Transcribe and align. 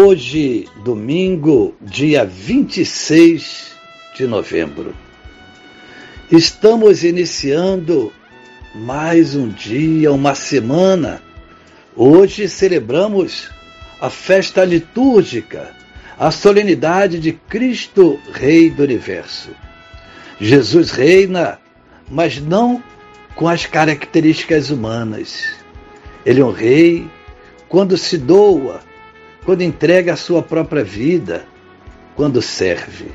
Hoje, 0.00 0.68
domingo, 0.84 1.74
dia 1.80 2.24
26 2.24 3.72
de 4.14 4.28
novembro, 4.28 4.94
estamos 6.30 7.02
iniciando 7.02 8.12
mais 8.76 9.34
um 9.34 9.48
dia, 9.48 10.12
uma 10.12 10.36
semana. 10.36 11.20
Hoje 11.96 12.48
celebramos 12.48 13.50
a 14.00 14.08
festa 14.08 14.64
litúrgica, 14.64 15.74
a 16.16 16.30
solenidade 16.30 17.18
de 17.18 17.32
Cristo, 17.32 18.20
Rei 18.32 18.70
do 18.70 18.84
Universo. 18.84 19.50
Jesus 20.40 20.92
reina, 20.92 21.58
mas 22.08 22.40
não 22.40 22.80
com 23.34 23.48
as 23.48 23.66
características 23.66 24.70
humanas. 24.70 25.42
Ele 26.24 26.40
é 26.40 26.44
um 26.44 26.52
rei 26.52 27.04
quando 27.68 27.98
se 27.98 28.16
doa 28.16 28.86
quando 29.48 29.62
entrega 29.62 30.12
a 30.12 30.16
sua 30.16 30.42
própria 30.42 30.84
vida, 30.84 31.46
quando 32.14 32.42
serve. 32.42 33.06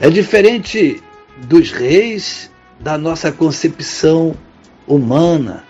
É 0.00 0.08
diferente 0.08 1.02
dos 1.36 1.70
reis 1.70 2.50
da 2.80 2.96
nossa 2.96 3.30
concepção 3.30 4.34
humana, 4.86 5.62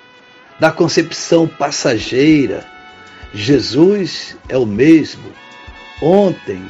da 0.60 0.70
concepção 0.70 1.48
passageira. 1.48 2.64
Jesus 3.34 4.36
é 4.48 4.56
o 4.56 4.64
mesmo, 4.64 5.32
ontem, 6.00 6.62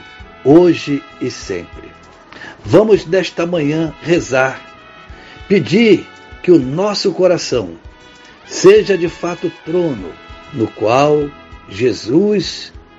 hoje 0.43 1.03
e 1.21 1.31
sempre. 1.31 1.91
Vamos 2.65 3.05
nesta 3.05 3.45
manhã 3.45 3.95
rezar, 4.01 4.59
pedir 5.47 6.09
que 6.43 6.51
o 6.51 6.59
nosso 6.59 7.13
coração 7.13 7.73
seja 8.47 8.97
de 8.97 9.11
fato 9.11 9.53
trono 9.67 10.13
no 10.55 10.67
qual 10.67 11.29
Jesus 11.69 12.72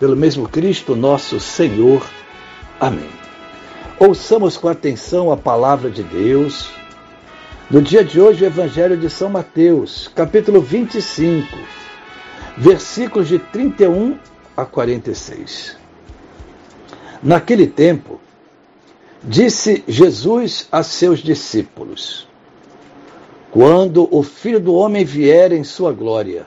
pelo 0.00 0.16
mesmo 0.16 0.48
Cristo 0.48 0.96
nosso 0.96 1.38
Senhor. 1.38 2.02
Amém. 2.80 3.10
Ouçamos 3.98 4.56
com 4.56 4.66
atenção 4.66 5.30
a 5.30 5.36
palavra 5.36 5.90
de 5.90 6.02
Deus. 6.02 6.70
No 7.70 7.82
dia 7.82 8.02
de 8.02 8.18
hoje, 8.18 8.42
o 8.42 8.46
Evangelho 8.46 8.96
de 8.96 9.10
São 9.10 9.28
Mateus, 9.28 10.10
capítulo 10.14 10.62
25, 10.62 11.46
versículos 12.56 13.28
de 13.28 13.38
31 13.38 14.18
a 14.56 14.64
46. 14.64 15.76
Naquele 17.22 17.66
tempo, 17.66 18.18
disse 19.22 19.84
Jesus 19.86 20.66
a 20.72 20.82
seus 20.82 21.18
discípulos: 21.18 22.26
Quando 23.50 24.08
o 24.10 24.22
Filho 24.22 24.60
do 24.60 24.74
Homem 24.74 25.04
vier 25.04 25.52
em 25.52 25.62
sua 25.62 25.92
glória, 25.92 26.46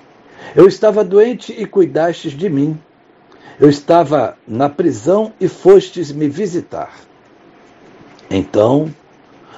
Eu 0.55 0.67
estava 0.67 1.03
doente 1.03 1.53
e 1.57 1.65
cuidastes 1.65 2.33
de 2.33 2.49
mim. 2.49 2.77
Eu 3.59 3.69
estava 3.69 4.37
na 4.47 4.67
prisão 4.67 5.31
e 5.39 5.47
fostes 5.47 6.11
me 6.11 6.27
visitar. 6.27 6.93
Então 8.29 8.93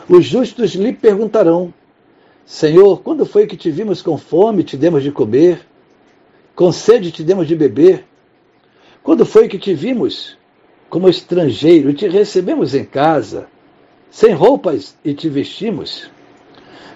os 0.09 0.25
justos 0.25 0.71
lhe 0.71 0.93
perguntarão: 0.93 1.73
Senhor, 2.45 3.01
quando 3.01 3.25
foi 3.25 3.47
que 3.47 3.57
te 3.57 3.71
vimos 3.71 4.01
com 4.01 4.17
fome 4.17 4.61
e 4.61 4.65
te 4.65 4.77
demos 4.77 5.03
de 5.03 5.11
comer? 5.11 5.65
Com 6.55 6.71
sede 6.71 7.11
te 7.11 7.23
demos 7.23 7.47
de 7.47 7.55
beber? 7.55 8.05
Quando 9.01 9.25
foi 9.25 9.47
que 9.47 9.57
te 9.57 9.73
vimos 9.73 10.37
como 10.89 11.09
estrangeiro 11.09 11.89
e 11.89 11.93
te 11.93 12.07
recebemos 12.07 12.75
em 12.75 12.85
casa, 12.85 13.47
sem 14.11 14.33
roupas 14.33 14.95
e 15.03 15.13
te 15.13 15.29
vestimos? 15.29 16.11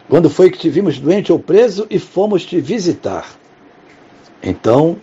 Quando 0.07 0.29
foi 0.29 0.51
que 0.51 0.57
te 0.57 0.69
vimos 0.69 0.99
doente 0.99 1.31
ou 1.31 1.39
preso 1.39 1.87
e 1.89 1.97
fomos 1.97 2.45
te 2.45 2.61
visitar? 2.61 3.27
Então 4.41 4.97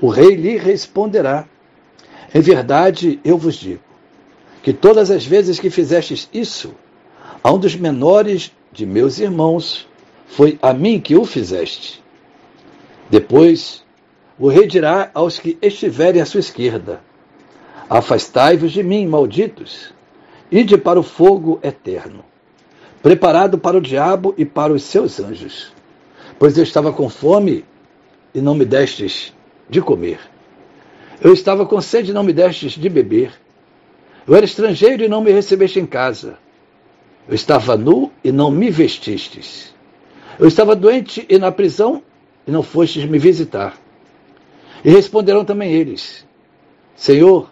o 0.00 0.08
rei 0.08 0.34
lhe 0.34 0.56
responderá: 0.56 1.46
Em 2.34 2.40
verdade, 2.40 3.20
eu 3.24 3.38
vos 3.38 3.54
digo 3.54 3.80
que 4.62 4.72
todas 4.72 5.10
as 5.10 5.24
vezes 5.24 5.60
que 5.60 5.70
fizestes 5.70 6.28
isso 6.32 6.74
a 7.42 7.52
um 7.52 7.58
dos 7.58 7.76
menores 7.76 8.52
de 8.72 8.84
meus 8.84 9.18
irmãos, 9.18 9.86
foi 10.26 10.58
a 10.60 10.74
mim 10.74 11.00
que 11.00 11.14
o 11.14 11.24
fizeste. 11.24 12.02
Depois 13.08 13.84
o 14.38 14.48
rei 14.48 14.66
dirá 14.66 15.10
aos 15.14 15.38
que 15.38 15.56
estiverem 15.62 16.20
à 16.20 16.26
sua 16.26 16.40
esquerda: 16.40 17.00
Afastai-vos 17.88 18.72
de 18.72 18.82
mim, 18.82 19.06
malditos, 19.06 19.94
ide 20.50 20.76
para 20.76 20.98
o 20.98 21.02
fogo 21.02 21.60
eterno, 21.62 22.24
preparado 23.02 23.56
para 23.56 23.78
o 23.78 23.80
diabo 23.80 24.34
e 24.36 24.44
para 24.44 24.72
os 24.72 24.82
seus 24.82 25.20
anjos. 25.20 25.72
Pois 26.38 26.58
eu 26.58 26.64
estava 26.64 26.92
com 26.92 27.08
fome 27.08 27.64
e 28.36 28.40
não 28.42 28.54
me 28.54 28.66
destes 28.66 29.32
de 29.66 29.80
comer. 29.80 30.20
Eu 31.22 31.32
estava 31.32 31.64
com 31.64 31.80
sede 31.80 32.10
e 32.10 32.14
não 32.14 32.22
me 32.22 32.34
destes 32.34 32.72
de 32.72 32.86
beber. 32.90 33.32
Eu 34.28 34.34
era 34.34 34.44
estrangeiro 34.44 35.02
e 35.02 35.08
não 35.08 35.22
me 35.22 35.32
recebeste 35.32 35.80
em 35.80 35.86
casa. 35.86 36.36
Eu 37.26 37.34
estava 37.34 37.78
nu 37.78 38.12
e 38.22 38.30
não 38.30 38.50
me 38.50 38.70
vestistes. 38.70 39.74
Eu 40.38 40.46
estava 40.46 40.76
doente 40.76 41.24
e 41.30 41.38
na 41.38 41.50
prisão 41.50 42.02
e 42.46 42.50
não 42.50 42.62
fostes 42.62 43.06
me 43.06 43.18
visitar. 43.18 43.74
E 44.84 44.90
responderão 44.90 45.42
também 45.42 45.72
eles: 45.72 46.26
Senhor, 46.94 47.50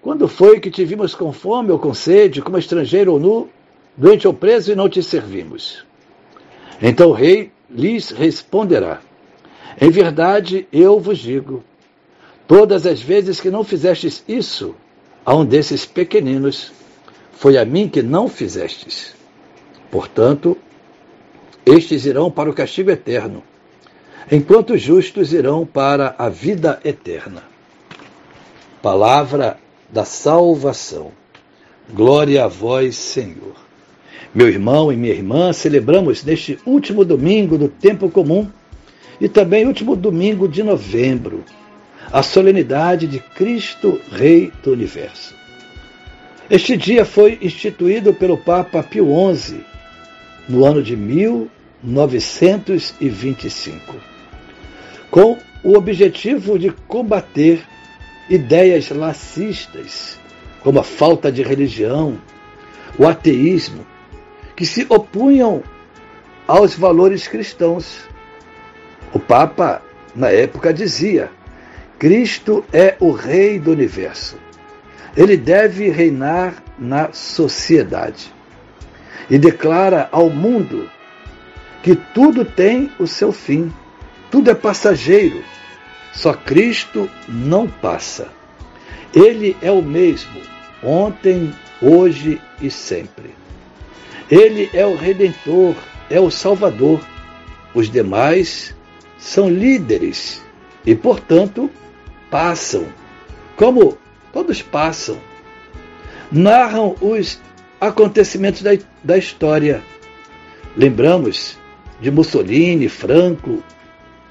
quando 0.00 0.26
foi 0.28 0.60
que 0.60 0.70
te 0.70 0.82
vimos 0.82 1.14
com 1.14 1.30
fome 1.30 1.70
ou 1.70 1.78
com 1.78 1.92
sede, 1.92 2.40
como 2.40 2.56
estrangeiro 2.56 3.12
ou 3.12 3.20
nu, 3.20 3.50
doente 3.94 4.26
ou 4.26 4.32
preso 4.32 4.72
e 4.72 4.74
não 4.74 4.88
te 4.88 5.02
servimos? 5.02 5.84
Então 6.80 7.10
o 7.10 7.12
rei 7.12 7.52
lhes 7.68 8.12
responderá: 8.12 9.02
Em 9.80 9.90
verdade 9.90 10.66
eu 10.72 10.98
vos 10.98 11.18
digo, 11.18 11.62
todas 12.48 12.86
as 12.86 13.00
vezes 13.00 13.40
que 13.40 13.50
não 13.50 13.62
fizestes 13.62 14.24
isso 14.26 14.74
a 15.24 15.34
um 15.34 15.44
desses 15.44 15.84
pequeninos, 15.84 16.72
foi 17.32 17.58
a 17.58 17.64
mim 17.64 17.88
que 17.88 18.02
não 18.02 18.28
fizestes. 18.28 19.14
Portanto, 19.90 20.56
estes 21.64 22.06
irão 22.06 22.30
para 22.30 22.48
o 22.48 22.54
castigo 22.54 22.90
eterno, 22.90 23.42
enquanto 24.30 24.74
os 24.74 24.80
justos 24.80 25.32
irão 25.32 25.66
para 25.66 26.14
a 26.16 26.28
vida 26.28 26.80
eterna. 26.84 27.42
Palavra 28.80 29.58
da 29.90 30.04
salvação. 30.04 31.12
Glória 31.92 32.44
a 32.44 32.48
vós, 32.48 32.96
Senhor. 32.96 33.54
Meu 34.34 34.48
irmão 34.48 34.92
e 34.92 34.96
minha 34.96 35.12
irmã, 35.12 35.52
celebramos 35.52 36.24
neste 36.24 36.58
último 36.64 37.04
domingo 37.04 37.58
do 37.58 37.68
tempo 37.68 38.10
comum 38.10 38.50
e 39.20 39.28
também 39.28 39.66
último 39.66 39.96
domingo 39.96 40.48
de 40.48 40.62
novembro 40.62 41.44
a 42.12 42.22
solenidade 42.22 43.06
de 43.06 43.18
Cristo, 43.18 43.98
Rei 44.12 44.52
do 44.62 44.72
Universo. 44.72 45.34
Este 46.48 46.76
dia 46.76 47.04
foi 47.04 47.40
instituído 47.42 48.14
pelo 48.14 48.38
Papa 48.38 48.80
Pio 48.82 49.08
XI 49.34 49.60
no 50.48 50.64
ano 50.64 50.80
de 50.80 50.96
1925, 50.96 53.96
com 55.10 55.36
o 55.64 55.76
objetivo 55.76 56.56
de 56.58 56.70
combater 56.70 57.60
ideias 58.30 58.88
lacistas, 58.90 60.16
como 60.62 60.78
a 60.78 60.84
falta 60.84 61.32
de 61.32 61.42
religião, 61.42 62.16
o 62.98 63.06
ateísmo, 63.06 63.84
que 64.54 64.64
se 64.64 64.86
opunham 64.88 65.62
aos 66.46 66.74
valores 66.74 67.26
cristãos. 67.26 67.98
O 69.12 69.18
Papa, 69.18 69.82
na 70.14 70.28
época, 70.30 70.72
dizia: 70.72 71.30
Cristo 71.98 72.64
é 72.72 72.96
o 73.00 73.10
Rei 73.10 73.58
do 73.58 73.70
universo. 73.70 74.36
Ele 75.16 75.36
deve 75.36 75.88
reinar 75.88 76.62
na 76.78 77.12
sociedade. 77.12 78.34
E 79.28 79.38
declara 79.38 80.08
ao 80.12 80.30
mundo 80.30 80.88
que 81.82 81.96
tudo 81.96 82.44
tem 82.44 82.92
o 82.98 83.06
seu 83.06 83.32
fim, 83.32 83.72
tudo 84.30 84.50
é 84.50 84.54
passageiro, 84.54 85.42
só 86.12 86.32
Cristo 86.32 87.10
não 87.28 87.66
passa. 87.68 88.28
Ele 89.14 89.56
é 89.62 89.70
o 89.70 89.82
mesmo, 89.82 90.40
ontem, 90.82 91.52
hoje 91.80 92.40
e 92.60 92.70
sempre. 92.70 93.34
Ele 94.30 94.68
é 94.72 94.84
o 94.84 94.96
Redentor, 94.96 95.74
é 96.10 96.20
o 96.20 96.30
Salvador. 96.30 97.00
Os 97.74 97.90
demais 97.90 98.74
são 99.18 99.48
líderes 99.48 100.42
e, 100.84 100.94
portanto, 100.94 101.70
passam, 102.30 102.86
como 103.56 103.98
todos 104.32 104.62
passam. 104.62 105.18
Narram 106.30 106.94
os 107.00 107.40
acontecimentos 107.80 108.62
da, 108.62 108.70
da 109.02 109.16
história. 109.16 109.82
Lembramos 110.76 111.56
de 112.00 112.10
Mussolini, 112.10 112.88
Franco, 112.88 113.62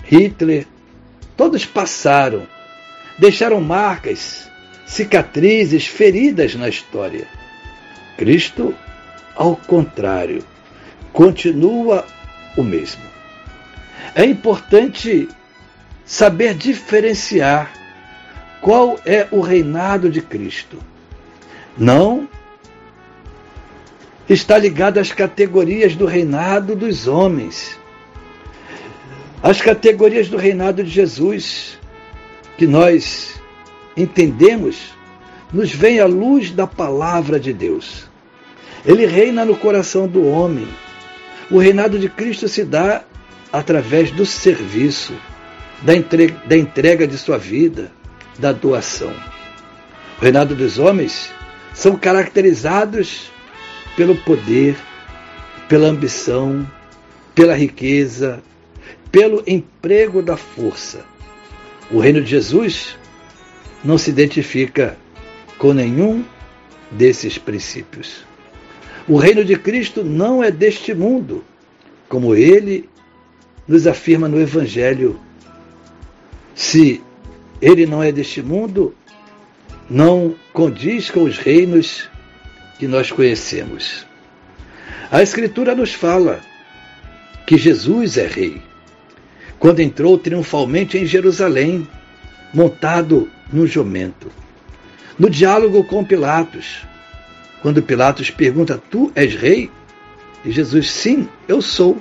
Hitler, 0.03 0.67
todos 1.35 1.65
passaram, 1.65 2.47
deixaram 3.17 3.59
marcas, 3.59 4.49
cicatrizes, 4.85 5.87
feridas 5.87 6.55
na 6.55 6.69
história. 6.69 7.27
Cristo, 8.17 8.73
ao 9.35 9.55
contrário, 9.55 10.43
continua 11.11 12.05
o 12.55 12.63
mesmo. 12.63 13.14
É 14.13 14.25
importante 14.25 15.27
saber 16.05 16.53
diferenciar 16.53 17.71
qual 18.61 18.99
é 19.05 19.27
o 19.31 19.41
reinado 19.41 20.09
de 20.09 20.21
Cristo. 20.21 20.77
Não 21.77 22.27
está 24.27 24.57
ligado 24.57 24.99
às 24.99 25.11
categorias 25.11 25.95
do 25.95 26.05
reinado 26.05 26.75
dos 26.75 27.07
homens. 27.07 27.77
As 29.43 29.61
categorias 29.61 30.29
do 30.29 30.37
reinado 30.37 30.83
de 30.83 30.89
Jesus, 30.89 31.77
que 32.57 32.65
nós 32.65 33.39
entendemos, 33.95 34.95
nos 35.53 35.71
vem 35.71 35.99
à 35.99 36.05
luz 36.05 36.51
da 36.51 36.65
palavra 36.65 37.39
de 37.39 37.53
Deus. 37.53 38.09
Ele 38.85 39.05
reina 39.05 39.45
no 39.45 39.55
coração 39.55 40.07
do 40.07 40.25
homem. 40.25 40.67
O 41.51 41.59
reinado 41.59 41.99
de 41.99 42.09
Cristo 42.09 42.47
se 42.47 42.63
dá 42.63 43.03
através 43.57 44.11
do 44.11 44.25
serviço, 44.25 45.13
da 45.81 45.95
entrega, 45.95 46.35
da 46.45 46.57
entrega 46.57 47.07
de 47.07 47.17
sua 47.17 47.37
vida, 47.37 47.89
da 48.37 48.51
doação. 48.51 49.13
O 50.17 50.21
reinado 50.21 50.53
dos 50.55 50.77
homens 50.77 51.31
são 51.73 51.95
caracterizados 51.95 53.31
pelo 53.95 54.15
poder, 54.17 54.75
pela 55.69 55.87
ambição, 55.87 56.69
pela 57.33 57.55
riqueza, 57.55 58.43
pelo 59.09 59.41
emprego 59.47 60.21
da 60.21 60.35
força. 60.35 61.05
O 61.89 61.99
reino 61.99 62.21
de 62.21 62.31
Jesus 62.31 62.97
não 63.83 63.97
se 63.97 64.09
identifica 64.09 64.97
com 65.57 65.71
nenhum 65.71 66.25
desses 66.91 67.37
princípios. 67.37 68.25
O 69.07 69.15
reino 69.15 69.45
de 69.45 69.55
Cristo 69.55 70.03
não 70.03 70.43
é 70.43 70.51
deste 70.51 70.93
mundo, 70.93 71.43
como 72.09 72.35
ele 72.35 72.89
nos 73.67 73.87
afirma 73.87 74.27
no 74.27 74.39
Evangelho. 74.39 75.19
Se 76.53 77.01
ele 77.61 77.85
não 77.85 78.01
é 78.01 78.11
deste 78.11 78.41
mundo, 78.41 78.95
não 79.89 80.35
condiz 80.53 81.09
com 81.09 81.23
os 81.23 81.37
reinos 81.37 82.09
que 82.79 82.87
nós 82.87 83.11
conhecemos. 83.11 84.05
A 85.11 85.21
Escritura 85.21 85.75
nos 85.75 85.93
fala 85.93 86.41
que 87.45 87.57
Jesus 87.57 88.17
é 88.17 88.27
rei. 88.27 88.61
Quando 89.59 89.79
entrou 89.79 90.17
triunfalmente 90.17 90.97
em 90.97 91.05
Jerusalém, 91.05 91.87
montado 92.53 93.29
num 93.51 93.65
jumento. 93.65 94.31
No 95.17 95.29
diálogo 95.29 95.83
com 95.85 96.03
Pilatos, 96.03 96.85
quando 97.61 97.81
Pilatos 97.81 98.29
pergunta: 98.29 98.81
Tu 98.89 99.11
és 99.15 99.33
rei? 99.35 99.71
E 100.43 100.51
Jesus: 100.51 100.91
Sim, 100.91 101.27
eu 101.47 101.61
sou. 101.61 101.99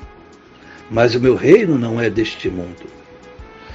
Mas 0.91 1.15
o 1.15 1.21
meu 1.21 1.35
reino 1.35 1.79
não 1.79 2.01
é 2.01 2.11
deste 2.11 2.49
mundo. 2.49 2.85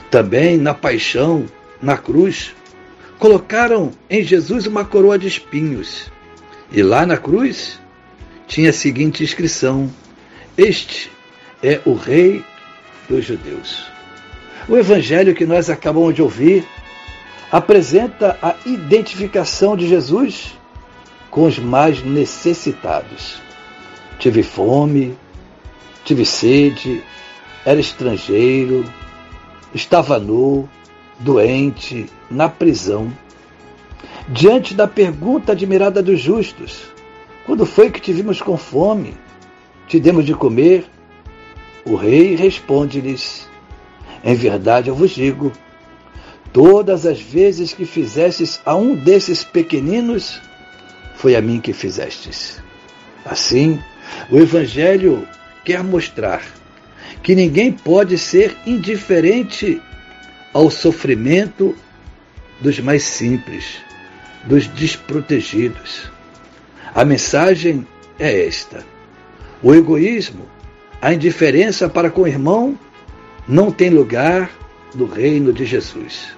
Também 0.10 0.58
na 0.58 0.74
paixão, 0.74 1.46
na 1.82 1.98
cruz, 1.98 2.56
colocaram 3.18 3.92
em 4.10 4.24
Jesus 4.24 4.66
uma 4.66 4.86
coroa 4.86 5.18
de 5.18 5.28
espinhos. 5.28 6.12
E 6.72 6.82
lá 6.82 7.06
na 7.06 7.18
cruz 7.18 7.80
tinha 8.48 8.70
a 8.70 8.74
seguinte 8.74 9.24
inscrição: 9.24 9.89
Este 10.58 11.12
é 11.62 11.80
o 11.86 11.94
Rei 11.94 12.44
dos 13.08 13.25
Judeus. 13.25 13.86
O 14.68 14.78
evangelho 14.78 15.34
que 15.34 15.46
nós 15.46 15.70
acabamos 15.70 16.13
de 16.13 16.22
ouvir 16.22 16.66
apresenta 17.51 18.38
a 18.42 18.56
identificação 18.66 19.75
de 19.75 19.88
Jesus 19.88 20.58
com 21.32 21.46
os 21.46 21.58
mais 21.58 22.04
necessitados. 22.04 23.42
Tive 24.20 24.44
fome, 24.44 25.18
tive 26.10 26.25
sede, 26.25 27.04
era 27.63 27.80
estrangeiro, 27.80 28.84
estava 29.75 30.18
nu, 30.18 30.68
doente, 31.20 32.08
na 32.32 32.50
prisão. 32.50 33.13
Diante 34.28 34.74
da 34.74 34.88
pergunta 34.88 35.51
admirada 35.51 36.01
dos 36.01 36.20
justos: 36.20 36.88
Quando 37.46 37.63
foi 37.63 37.92
que 37.92 38.01
te 38.01 38.12
vimos 38.12 38.42
com 38.42 38.58
fome? 38.58 39.16
Te 39.88 40.00
demos 40.00 40.25
de 40.25 40.34
comer? 40.34 40.88
O 41.86 41.94
rei 41.94 42.36
responde-lhes: 42.36 43.48
Em 44.24 44.34
verdade 44.34 44.89
eu 44.89 44.96
vos 44.96 45.12
digo, 45.12 45.51
todas 46.51 47.06
as 47.06 47.22
vezes 47.22 47.72
que 47.72 47.86
fizestes 47.86 48.60
a 48.66 48.75
um 48.75 48.96
desses 48.96 49.44
pequeninos, 49.44 50.42
foi 51.13 51.36
a 51.36 51.42
mim 51.42 51.62
que 51.62 51.72
fizestes. 51.72 52.60
Assim, 53.24 53.80
o 54.32 54.38
Evangelho 54.39 55.28
quer 55.63 55.84
mostrar 55.84 56.42
que 57.22 57.36
ninguém 57.36 57.72
pode 57.72 58.18
ser 58.18 58.56
indiferente 58.66 59.82
ao 60.54 60.70
sofrimento 60.70 61.75
dos 62.60 62.80
mais 62.80 63.04
simples, 63.04 63.78
dos 64.46 64.68
desprotegidos. 64.68 66.10
A 66.94 67.06
mensagem 67.06 67.86
é 68.18 68.46
esta: 68.48 68.86
o 69.62 69.74
egoísmo, 69.74 70.46
a 71.01 71.13
indiferença 71.13 71.88
para 71.88 72.10
com 72.10 72.22
o 72.22 72.28
irmão 72.28 72.78
não 73.48 73.72
tem 73.72 73.89
lugar 73.89 74.50
no 74.94 75.06
reino 75.06 75.54
de 75.54 75.66
Jesus. 75.66 76.36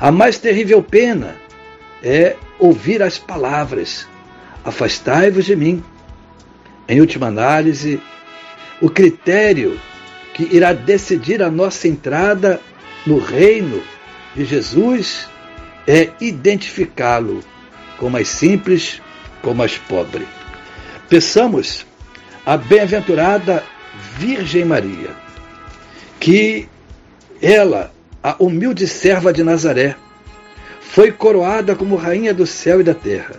A 0.00 0.12
mais 0.12 0.38
terrível 0.38 0.82
pena 0.82 1.36
é 2.02 2.36
ouvir 2.58 3.02
as 3.02 3.18
palavras: 3.18 4.06
Afastai-vos 4.64 5.44
de 5.44 5.56
mim. 5.56 5.82
Em 6.88 7.00
última 7.00 7.28
análise, 7.28 8.00
o 8.80 8.88
critério 8.88 9.78
que 10.32 10.44
irá 10.54 10.72
decidir 10.72 11.42
a 11.42 11.50
nossa 11.50 11.86
entrada 11.86 12.60
no 13.06 13.18
reino 13.18 13.82
de 14.34 14.44
Jesus 14.44 15.28
é 15.86 16.10
identificá-lo 16.20 17.42
como 17.98 18.12
mais 18.12 18.28
simples, 18.28 19.02
como 19.42 19.56
mais 19.56 19.76
pobre. 19.76 20.26
Peçamos 21.08 21.84
a 22.46 22.56
bem-aventurada 22.56 23.62
Virgem 24.16 24.64
Maria, 24.64 25.10
que 26.18 26.68
ela, 27.42 27.92
a 28.22 28.36
humilde 28.38 28.86
serva 28.86 29.32
de 29.32 29.42
Nazaré, 29.42 29.96
foi 30.80 31.12
coroada 31.12 31.74
como 31.74 31.96
rainha 31.96 32.32
do 32.32 32.46
céu 32.46 32.80
e 32.80 32.84
da 32.84 32.94
terra. 32.94 33.36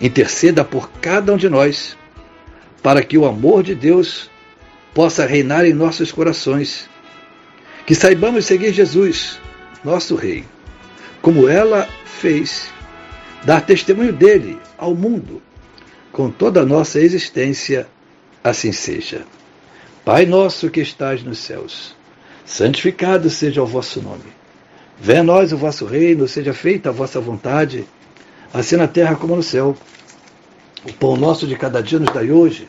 Interceda 0.00 0.64
por 0.64 0.90
cada 1.00 1.32
um 1.32 1.36
de 1.36 1.48
nós, 1.48 1.96
para 2.82 3.02
que 3.02 3.18
o 3.18 3.26
amor 3.26 3.62
de 3.62 3.74
Deus 3.74 4.30
possa 4.94 5.26
reinar 5.26 5.64
em 5.64 5.72
nossos 5.72 6.12
corações. 6.12 6.88
Que 7.86 7.94
saibamos 7.94 8.46
seguir 8.46 8.72
Jesus, 8.72 9.38
nosso 9.84 10.14
Rei, 10.14 10.44
como 11.22 11.48
ela 11.48 11.88
fez, 12.04 12.70
dar 13.44 13.60
testemunho 13.62 14.12
dele 14.12 14.58
ao 14.76 14.94
mundo, 14.94 15.40
com 16.12 16.30
toda 16.30 16.60
a 16.60 16.66
nossa 16.66 17.00
existência, 17.00 17.86
assim 18.42 18.72
seja. 18.72 19.24
Pai 20.04 20.26
nosso 20.26 20.70
que 20.70 20.80
estás 20.80 21.22
nos 21.22 21.38
céus, 21.38 21.94
santificado 22.44 23.30
seja 23.30 23.62
o 23.62 23.66
vosso 23.66 24.02
nome. 24.02 24.38
Venha 25.00 25.20
a 25.20 25.24
nós 25.24 25.52
o 25.52 25.56
vosso 25.56 25.86
reino, 25.86 26.26
seja 26.26 26.52
feita 26.52 26.88
a 26.88 26.92
vossa 26.92 27.20
vontade, 27.20 27.86
assim 28.52 28.76
na 28.76 28.88
terra 28.88 29.16
como 29.16 29.36
no 29.36 29.42
céu. 29.42 29.76
O 30.84 30.92
pão 30.92 31.16
nosso 31.16 31.46
de 31.46 31.56
cada 31.56 31.82
dia 31.82 31.98
nos 31.98 32.12
dai 32.12 32.30
hoje. 32.30 32.68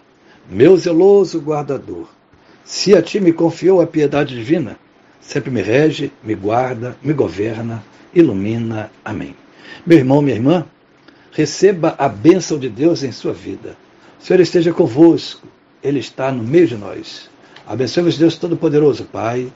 meu 0.51 0.75
zeloso 0.75 1.39
guardador, 1.39 2.09
se 2.65 2.93
a 2.93 3.01
ti 3.01 3.21
me 3.21 3.31
confiou 3.31 3.81
a 3.81 3.87
piedade 3.87 4.35
divina, 4.35 4.77
sempre 5.21 5.49
me 5.49 5.61
rege, 5.61 6.11
me 6.21 6.35
guarda, 6.35 6.97
me 7.01 7.13
governa, 7.13 7.81
ilumina. 8.13 8.91
Amém. 9.03 9.33
Meu 9.85 9.97
irmão, 9.97 10.21
minha 10.21 10.35
irmã, 10.35 10.65
receba 11.31 11.95
a 11.97 12.09
bênção 12.09 12.59
de 12.59 12.67
Deus 12.67 13.01
em 13.01 13.13
sua 13.13 13.31
vida. 13.31 13.77
O 14.21 14.25
Senhor 14.25 14.41
esteja 14.41 14.73
convosco, 14.73 15.47
Ele 15.81 15.99
está 15.99 16.33
no 16.33 16.43
meio 16.43 16.67
de 16.67 16.75
nós. 16.75 17.29
Abençoe-vos, 17.65 18.17
Deus 18.17 18.35
Todo-Poderoso, 18.35 19.05
Pai, 19.05 19.51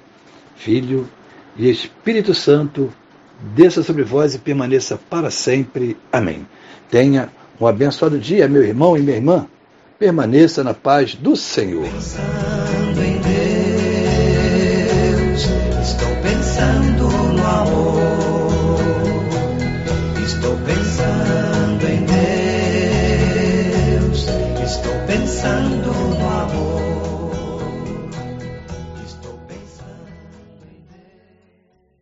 Filho 0.55 1.09
e 1.57 1.69
Espírito 1.69 2.33
Santo 2.33 2.89
desça 3.53 3.83
sobre 3.83 4.03
vós 4.03 4.33
e 4.33 4.39
permaneça 4.39 4.97
para 5.09 5.29
sempre. 5.29 5.97
Amém. 6.09 6.47
Tenha 6.89 7.29
um 7.59 7.67
abençoado 7.67 8.17
dia, 8.17 8.47
meu 8.47 8.63
irmão 8.63 8.97
e 8.97 9.01
minha 9.01 9.17
irmã. 9.17 9.45
Permaneça 9.97 10.61
na 10.63 10.73
paz 10.73 11.15
do 11.15 11.37
Senhor. 11.37 11.83
Pensando 11.89 13.01
em 13.01 13.21
Deus, 15.21 15.41
estou 15.81 16.15
pensando. 16.21 17.24